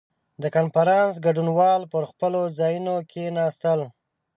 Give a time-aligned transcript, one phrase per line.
[0.41, 3.79] •د کنفرانس ګډونوال پر خپلو ځایونو کښېناستل.